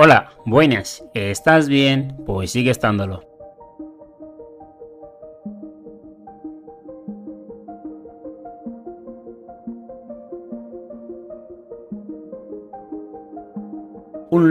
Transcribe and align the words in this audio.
Hola, 0.00 0.30
buenas, 0.46 1.04
¿estás 1.12 1.68
bien? 1.68 2.14
Pues 2.24 2.52
sigue 2.52 2.70
estándolo. 2.70 3.27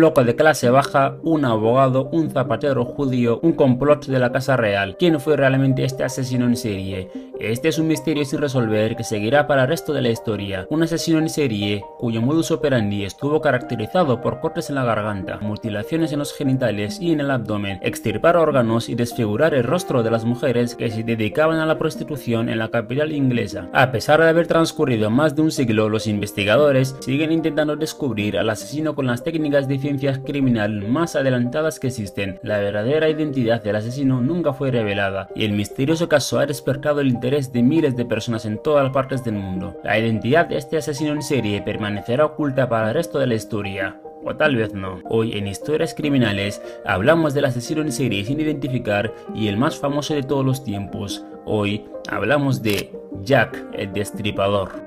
Loco 0.07 0.23
de 0.23 0.37
clase 0.37 0.69
baja, 0.69 1.17
un 1.21 1.43
abogado, 1.43 2.07
un 2.13 2.29
zapatero 2.29 2.85
judío, 2.85 3.41
un 3.43 3.51
complot 3.51 4.05
de 4.05 4.19
la 4.19 4.31
Casa 4.31 4.55
Real. 4.55 4.95
¿Quién 4.97 5.19
fue 5.19 5.35
realmente 5.35 5.83
este 5.83 6.05
asesino 6.05 6.45
en 6.45 6.55
serie? 6.55 7.09
Este 7.41 7.67
es 7.67 7.77
un 7.77 7.87
misterio 7.87 8.23
sin 8.23 8.39
resolver 8.39 8.95
que 8.95 9.03
seguirá 9.03 9.47
para 9.47 9.63
el 9.63 9.67
resto 9.67 9.91
de 9.91 10.01
la 10.01 10.09
historia. 10.09 10.65
Un 10.69 10.81
asesino 10.81 11.19
en 11.19 11.29
serie 11.29 11.83
cuyo 11.99 12.21
modus 12.21 12.51
operandi 12.51 13.03
estuvo 13.03 13.41
caracterizado 13.41 14.21
por 14.21 14.39
cortes 14.39 14.69
en 14.69 14.75
la 14.75 14.85
garganta, 14.85 15.39
mutilaciones 15.41 16.13
en 16.13 16.19
los 16.19 16.33
genitales 16.33 16.99
y 17.01 17.11
en 17.11 17.19
el 17.19 17.29
abdomen, 17.29 17.79
extirpar 17.83 18.37
órganos 18.37 18.87
y 18.87 18.95
desfigurar 18.95 19.53
el 19.53 19.65
rostro 19.65 20.03
de 20.03 20.11
las 20.11 20.23
mujeres 20.23 20.75
que 20.75 20.89
se 20.89 21.03
dedicaban 21.03 21.59
a 21.59 21.65
la 21.65 21.77
prostitución 21.77 22.47
en 22.47 22.59
la 22.59 22.69
capital 22.69 23.11
inglesa. 23.11 23.67
A 23.73 23.91
pesar 23.91 24.21
de 24.21 24.29
haber 24.29 24.47
transcurrido 24.47 25.09
más 25.09 25.35
de 25.35 25.41
un 25.41 25.51
siglo, 25.51 25.89
los 25.89 26.07
investigadores 26.07 26.95
siguen 27.01 27.33
intentando 27.33 27.75
descubrir 27.75 28.37
al 28.37 28.49
asesino 28.49 28.95
con 28.95 29.05
las 29.05 29.23
técnicas 29.23 29.67
de 29.67 29.77
ciencia 29.77 29.96
criminal 30.23 30.87
más 30.87 31.15
adelantadas 31.15 31.79
que 31.79 31.87
existen. 31.87 32.39
La 32.43 32.59
verdadera 32.59 33.09
identidad 33.09 33.63
del 33.63 33.75
asesino 33.75 34.21
nunca 34.21 34.53
fue 34.53 34.71
revelada 34.71 35.29
y 35.35 35.45
el 35.45 35.53
misterioso 35.53 36.07
caso 36.07 36.39
ha 36.39 36.45
despertado 36.45 37.01
el 37.01 37.07
interés 37.07 37.51
de 37.51 37.63
miles 37.63 37.95
de 37.95 38.05
personas 38.05 38.45
en 38.45 38.61
todas 38.61 38.91
partes 38.91 39.23
del 39.23 39.35
mundo. 39.35 39.79
La 39.83 39.97
identidad 39.97 40.45
de 40.45 40.57
este 40.57 40.77
asesino 40.77 41.13
en 41.13 41.21
serie 41.21 41.61
permanecerá 41.61 42.25
oculta 42.25 42.69
para 42.69 42.89
el 42.89 42.93
resto 42.93 43.19
de 43.19 43.27
la 43.27 43.35
historia. 43.35 43.99
O 44.23 44.35
tal 44.35 44.55
vez 44.55 44.73
no. 44.73 44.99
Hoy 45.09 45.37
en 45.37 45.47
Historias 45.47 45.93
Criminales 45.93 46.61
hablamos 46.85 47.33
del 47.33 47.45
asesino 47.45 47.81
en 47.81 47.91
serie 47.91 48.25
sin 48.25 48.39
identificar 48.39 49.13
y 49.33 49.47
el 49.47 49.57
más 49.57 49.77
famoso 49.77 50.13
de 50.13 50.23
todos 50.23 50.45
los 50.45 50.63
tiempos. 50.63 51.23
Hoy 51.45 51.85
hablamos 52.09 52.61
de 52.61 52.91
Jack 53.23 53.57
el 53.73 53.93
Destripador. 53.93 54.86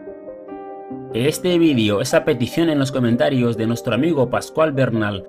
Este 1.12 1.58
vídeo 1.58 2.00
es 2.00 2.14
a 2.14 2.24
petición 2.24 2.70
en 2.70 2.78
los 2.78 2.92
comentarios 2.92 3.56
de 3.56 3.66
nuestro 3.66 3.94
amigo 3.94 4.30
Pascual 4.30 4.70
Bernal, 4.70 5.26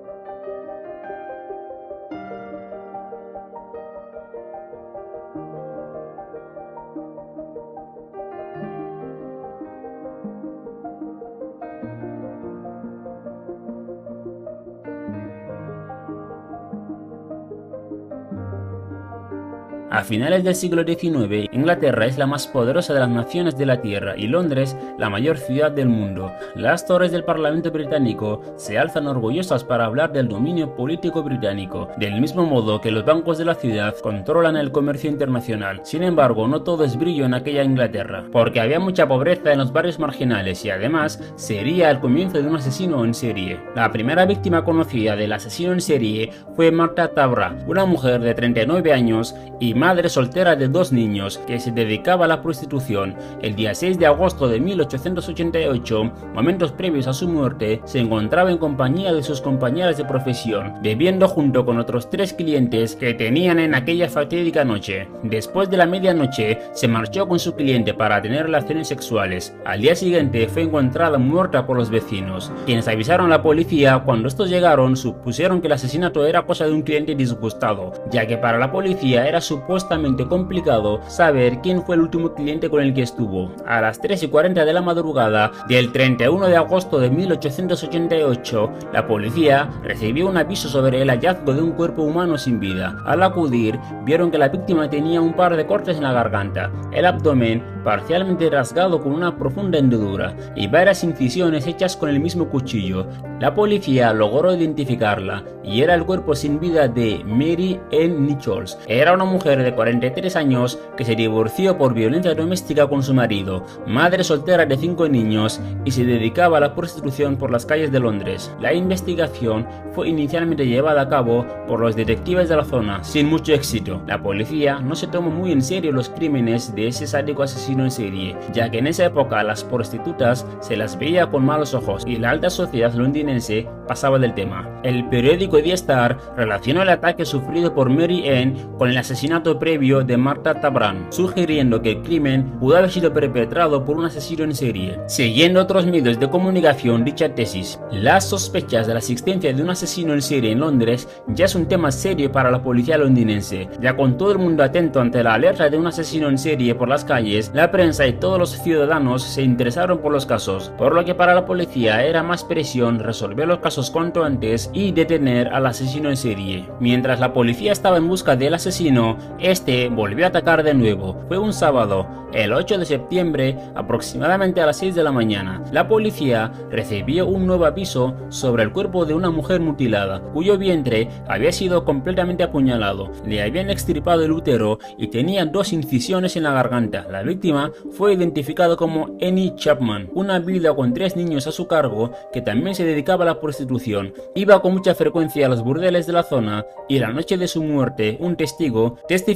A 19.92 20.04
finales 20.04 20.42
del 20.42 20.54
siglo 20.54 20.84
XIX, 20.84 21.50
Inglaterra 21.52 22.06
es 22.06 22.16
la 22.16 22.26
más 22.26 22.46
poderosa 22.46 22.94
de 22.94 23.00
las 23.00 23.10
naciones 23.10 23.58
de 23.58 23.66
la 23.66 23.82
Tierra 23.82 24.14
y 24.16 24.26
Londres 24.26 24.74
la 24.98 25.10
mayor 25.10 25.36
ciudad 25.36 25.70
del 25.70 25.90
mundo. 25.90 26.32
Las 26.54 26.86
torres 26.86 27.12
del 27.12 27.24
Parlamento 27.24 27.70
británico 27.70 28.40
se 28.56 28.78
alzan 28.78 29.06
orgullosas 29.06 29.64
para 29.64 29.84
hablar 29.84 30.10
del 30.10 30.28
dominio 30.28 30.74
político 30.74 31.22
británico, 31.22 31.90
del 31.98 32.18
mismo 32.22 32.46
modo 32.46 32.80
que 32.80 32.90
los 32.90 33.04
bancos 33.04 33.36
de 33.36 33.44
la 33.44 33.54
ciudad 33.54 33.94
controlan 34.02 34.56
el 34.56 34.72
comercio 34.72 35.10
internacional. 35.10 35.82
Sin 35.84 36.02
embargo, 36.04 36.48
no 36.48 36.62
todo 36.62 36.84
es 36.84 36.96
brillo 36.96 37.26
en 37.26 37.34
aquella 37.34 37.62
Inglaterra, 37.62 38.24
porque 38.32 38.60
había 38.60 38.80
mucha 38.80 39.06
pobreza 39.06 39.52
en 39.52 39.58
los 39.58 39.74
barrios 39.74 39.98
marginales 39.98 40.64
y 40.64 40.70
además 40.70 41.20
sería 41.36 41.90
el 41.90 42.00
comienzo 42.00 42.40
de 42.40 42.48
un 42.48 42.56
asesino 42.56 43.04
en 43.04 43.12
serie. 43.12 43.60
La 43.74 43.92
primera 43.92 44.24
víctima 44.24 44.64
conocida 44.64 45.16
del 45.16 45.34
asesino 45.34 45.74
en 45.74 45.82
serie 45.82 46.30
fue 46.56 46.70
Marta 46.70 47.08
Tabra, 47.08 47.58
una 47.66 47.84
mujer 47.84 48.22
de 48.22 48.32
39 48.32 48.90
años 48.90 49.34
y 49.60 49.74
madre 49.82 50.08
soltera 50.08 50.54
de 50.54 50.68
dos 50.68 50.92
niños 50.92 51.38
que 51.44 51.58
se 51.58 51.72
dedicaba 51.72 52.26
a 52.26 52.28
la 52.28 52.40
prostitución. 52.40 53.16
El 53.42 53.56
día 53.56 53.74
6 53.74 53.98
de 53.98 54.06
agosto 54.06 54.46
de 54.46 54.60
1888, 54.60 56.12
momentos 56.36 56.70
previos 56.70 57.08
a 57.08 57.12
su 57.12 57.28
muerte, 57.28 57.80
se 57.84 57.98
encontraba 57.98 58.52
en 58.52 58.58
compañía 58.58 59.12
de 59.12 59.24
sus 59.24 59.40
compañeras 59.40 59.96
de 59.96 60.04
profesión, 60.04 60.74
bebiendo 60.84 61.26
junto 61.26 61.66
con 61.66 61.80
otros 61.80 62.08
tres 62.10 62.32
clientes 62.32 62.94
que 62.94 63.12
tenían 63.12 63.58
en 63.58 63.74
aquella 63.74 64.08
fatídica 64.08 64.64
noche. 64.64 65.08
Después 65.24 65.68
de 65.68 65.78
la 65.78 65.86
medianoche, 65.86 66.60
se 66.74 66.86
marchó 66.86 67.26
con 67.26 67.40
su 67.40 67.56
cliente 67.56 67.92
para 67.92 68.22
tener 68.22 68.44
relaciones 68.44 68.86
sexuales. 68.86 69.52
Al 69.64 69.80
día 69.80 69.96
siguiente 69.96 70.46
fue 70.46 70.62
encontrada 70.62 71.18
muerta 71.18 71.66
por 71.66 71.76
los 71.76 71.90
vecinos, 71.90 72.52
quienes 72.66 72.86
avisaron 72.86 73.26
a 73.26 73.36
la 73.38 73.42
policía 73.42 74.00
cuando 74.04 74.28
estos 74.28 74.48
llegaron 74.48 74.96
supusieron 74.96 75.60
que 75.60 75.66
el 75.66 75.72
asesinato 75.72 76.24
era 76.24 76.46
cosa 76.46 76.66
de 76.66 76.72
un 76.72 76.82
cliente 76.82 77.16
disgustado, 77.16 77.92
ya 78.12 78.28
que 78.28 78.36
para 78.36 78.58
la 78.58 78.70
policía 78.70 79.26
era 79.26 79.40
su 79.40 79.60
supuestamente 79.72 80.26
complicado 80.26 81.00
saber 81.08 81.60
quién 81.62 81.82
fue 81.82 81.94
el 81.94 82.02
último 82.02 82.34
cliente 82.34 82.68
con 82.68 82.82
el 82.82 82.92
que 82.92 83.00
estuvo. 83.00 83.50
A 83.66 83.80
las 83.80 83.98
3 84.00 84.24
y 84.24 84.28
40 84.28 84.66
de 84.66 84.72
la 84.74 84.82
madrugada 84.82 85.50
del 85.66 85.92
31 85.92 86.46
de 86.48 86.56
agosto 86.58 86.98
de 86.98 87.08
1888, 87.08 88.70
la 88.92 89.06
policía 89.06 89.70
recibió 89.82 90.28
un 90.28 90.36
aviso 90.36 90.68
sobre 90.68 91.00
el 91.00 91.08
hallazgo 91.08 91.54
de 91.54 91.62
un 91.62 91.72
cuerpo 91.72 92.02
humano 92.02 92.36
sin 92.36 92.60
vida. 92.60 92.98
Al 93.06 93.22
acudir, 93.22 93.78
vieron 94.04 94.30
que 94.30 94.36
la 94.36 94.50
víctima 94.50 94.90
tenía 94.90 95.22
un 95.22 95.32
par 95.32 95.56
de 95.56 95.64
cortes 95.64 95.96
en 95.96 96.02
la 96.02 96.12
garganta, 96.12 96.70
el 96.92 97.06
abdomen 97.06 97.72
parcialmente 97.82 98.48
rasgado 98.50 99.00
con 99.00 99.12
una 99.12 99.36
profunda 99.36 99.78
hendidura 99.78 100.36
y 100.54 100.66
varias 100.66 101.02
incisiones 101.04 101.66
hechas 101.66 101.96
con 101.96 102.08
el 102.08 102.20
mismo 102.20 102.48
cuchillo. 102.48 103.06
La 103.40 103.54
policía 103.54 104.12
logró 104.12 104.54
identificarla 104.54 105.44
y 105.64 105.82
era 105.82 105.94
el 105.94 106.04
cuerpo 106.04 106.34
sin 106.34 106.60
vida 106.60 106.88
de 106.88 107.22
Mary 107.24 107.80
N. 107.90 108.20
Nichols. 108.20 108.78
Era 108.86 109.12
una 109.12 109.24
mujer 109.24 109.61
de 109.62 109.74
43 109.74 110.36
años 110.36 110.78
que 110.96 111.04
se 111.04 111.14
divorció 111.14 111.78
por 111.78 111.94
violencia 111.94 112.34
doméstica 112.34 112.88
con 112.88 113.02
su 113.02 113.14
marido, 113.14 113.64
madre 113.86 114.24
soltera 114.24 114.66
de 114.66 114.76
5 114.76 115.08
niños 115.08 115.60
y 115.84 115.90
se 115.90 116.04
dedicaba 116.04 116.58
a 116.58 116.60
la 116.60 116.74
prostitución 116.74 117.36
por 117.36 117.50
las 117.50 117.66
calles 117.66 117.92
de 117.92 118.00
Londres. 118.00 118.54
La 118.60 118.72
investigación 118.72 119.66
fue 119.94 120.08
inicialmente 120.08 120.66
llevada 120.66 121.02
a 121.02 121.08
cabo 121.08 121.46
por 121.66 121.80
los 121.80 121.96
detectives 121.96 122.48
de 122.48 122.56
la 122.56 122.64
zona, 122.64 123.04
sin 123.04 123.28
mucho 123.28 123.52
éxito. 123.52 124.02
La 124.06 124.22
policía 124.22 124.78
no 124.78 124.94
se 124.94 125.06
tomó 125.06 125.30
muy 125.30 125.52
en 125.52 125.62
serio 125.62 125.92
los 125.92 126.08
crímenes 126.08 126.74
de 126.74 126.88
ese 126.88 127.06
sádico 127.06 127.42
asesino 127.42 127.84
en 127.84 127.90
serie, 127.90 128.36
ya 128.52 128.70
que 128.70 128.78
en 128.78 128.86
esa 128.86 129.06
época 129.06 129.42
las 129.42 129.64
prostitutas 129.64 130.46
se 130.60 130.76
las 130.76 130.98
veía 130.98 131.30
con 131.30 131.44
malos 131.44 131.74
ojos 131.74 132.04
y 132.06 132.16
la 132.16 132.30
alta 132.30 132.50
sociedad 132.50 132.92
londinense 132.94 133.68
pasaba 133.86 134.18
del 134.18 134.34
tema. 134.34 134.68
El 134.82 135.08
periódico 135.08 135.62
The 135.62 135.72
Star 135.72 136.18
relacionó 136.36 136.82
el 136.82 136.88
ataque 136.88 137.24
sufrido 137.24 137.74
por 137.74 137.90
Mary 137.90 138.28
Ann 138.28 138.54
con 138.78 138.90
el 138.90 138.96
asesinato 138.96 139.51
previo 139.58 140.02
de 140.02 140.16
Marta 140.16 140.60
Tabran, 140.60 141.06
sugiriendo 141.10 141.82
que 141.82 141.92
el 141.92 142.02
crimen 142.02 142.58
pudo 142.58 142.76
haber 142.76 142.90
sido 142.90 143.12
perpetrado 143.12 143.84
por 143.84 143.96
un 143.96 144.04
asesino 144.04 144.44
en 144.44 144.54
serie. 144.54 144.98
Siguiendo 145.06 145.60
otros 145.60 145.86
medios 145.86 146.18
de 146.18 146.30
comunicación 146.30 147.04
dicha 147.04 147.34
tesis, 147.34 147.78
las 147.90 148.28
sospechas 148.28 148.86
de 148.86 148.94
la 148.94 149.00
existencia 149.00 149.52
de 149.52 149.62
un 149.62 149.70
asesino 149.70 150.12
en 150.12 150.22
serie 150.22 150.52
en 150.52 150.60
Londres 150.60 151.08
ya 151.28 151.44
es 151.44 151.54
un 151.54 151.66
tema 151.66 151.90
serio 151.90 152.30
para 152.30 152.50
la 152.50 152.62
policía 152.62 152.98
londinense, 152.98 153.68
ya 153.80 153.96
con 153.96 154.16
todo 154.16 154.32
el 154.32 154.38
mundo 154.38 154.62
atento 154.62 155.00
ante 155.00 155.22
la 155.22 155.34
alerta 155.34 155.68
de 155.68 155.78
un 155.78 155.86
asesino 155.86 156.28
en 156.28 156.38
serie 156.38 156.74
por 156.74 156.88
las 156.88 157.04
calles, 157.04 157.50
la 157.54 157.70
prensa 157.70 158.06
y 158.06 158.14
todos 158.14 158.38
los 158.38 158.50
ciudadanos 158.50 159.22
se 159.22 159.42
interesaron 159.42 159.98
por 159.98 160.12
los 160.12 160.26
casos, 160.26 160.72
por 160.78 160.94
lo 160.94 161.04
que 161.04 161.14
para 161.14 161.34
la 161.34 161.44
policía 161.44 162.04
era 162.04 162.22
más 162.22 162.44
presión 162.44 162.98
resolver 162.98 163.46
los 163.46 163.58
casos 163.58 163.90
cuanto 163.90 164.24
antes 164.24 164.70
y 164.72 164.92
detener 164.92 165.48
al 165.48 165.66
asesino 165.66 166.10
en 166.10 166.16
serie. 166.16 166.68
Mientras 166.80 167.20
la 167.20 167.32
policía 167.32 167.72
estaba 167.72 167.96
en 167.96 168.08
busca 168.08 168.36
del 168.36 168.54
asesino, 168.54 169.16
este 169.42 169.88
volvió 169.88 170.24
a 170.24 170.28
atacar 170.28 170.62
de 170.62 170.72
nuevo. 170.72 171.16
Fue 171.26 171.36
un 171.36 171.52
sábado, 171.52 172.06
el 172.32 172.52
8 172.52 172.78
de 172.78 172.86
septiembre, 172.86 173.58
aproximadamente 173.74 174.60
a 174.60 174.66
las 174.66 174.78
6 174.78 174.94
de 174.94 175.02
la 175.02 175.10
mañana. 175.10 175.62
La 175.72 175.88
policía 175.88 176.52
recibió 176.70 177.26
un 177.26 177.46
nuevo 177.46 177.64
aviso 177.66 178.14
sobre 178.28 178.62
el 178.62 178.72
cuerpo 178.72 179.04
de 179.04 179.14
una 179.14 179.30
mujer 179.30 179.60
mutilada, 179.60 180.20
cuyo 180.32 180.56
vientre 180.58 181.08
había 181.26 181.50
sido 181.50 181.84
completamente 181.84 182.44
apuñalado. 182.44 183.10
Le 183.26 183.42
habían 183.42 183.68
extirpado 183.68 184.24
el 184.24 184.30
útero 184.30 184.78
y 184.96 185.08
tenía 185.08 185.44
dos 185.44 185.72
incisiones 185.72 186.36
en 186.36 186.44
la 186.44 186.52
garganta. 186.52 187.06
La 187.10 187.22
víctima 187.22 187.72
fue 187.90 188.14
identificada 188.14 188.76
como 188.76 189.16
Annie 189.20 189.54
Chapman, 189.56 190.08
una 190.14 190.38
viuda 190.38 190.74
con 190.74 190.94
tres 190.94 191.16
niños 191.16 191.48
a 191.48 191.52
su 191.52 191.66
cargo 191.66 192.12
que 192.32 192.42
también 192.42 192.76
se 192.76 192.84
dedicaba 192.84 193.24
a 193.24 193.26
la 193.26 193.40
prostitución. 193.40 194.14
Iba 194.36 194.62
con 194.62 194.74
mucha 194.74 194.94
frecuencia 194.94 195.46
a 195.46 195.48
los 195.48 195.64
burdeles 195.64 196.06
de 196.06 196.12
la 196.12 196.22
zona 196.22 196.64
y 196.88 197.00
la 197.00 197.12
noche 197.12 197.36
de 197.36 197.48
su 197.48 197.62
muerte, 197.62 198.16
un 198.20 198.36
testigo 198.36 198.98
testificó 199.08 199.31